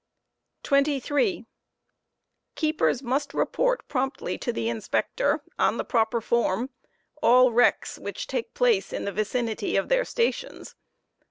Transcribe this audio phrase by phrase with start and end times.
[0.61, 0.69] Wrecks.
[0.69, 1.45] 23,
[2.55, 6.71] Keepers must report promptly to the Inspector, on the proper form,
[7.21, 10.73] all wrecks which take place in the vicinity of their stations.